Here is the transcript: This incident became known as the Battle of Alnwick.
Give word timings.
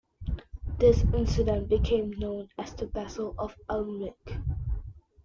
This 0.79 1.03
incident 1.13 1.69
became 1.69 2.09
known 2.17 2.49
as 2.57 2.73
the 2.73 2.87
Battle 2.87 3.35
of 3.37 3.55
Alnwick. 3.69 4.35